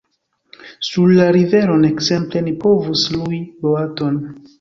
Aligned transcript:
Sur 0.85 1.11
la 1.17 1.27
riveron, 1.35 1.85
ekzemple, 1.89 2.41
ni 2.47 2.53
povus 2.65 3.05
lui 3.17 3.43
boaton. 3.67 4.19